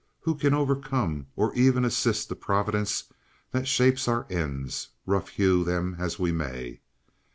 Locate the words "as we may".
5.99-6.79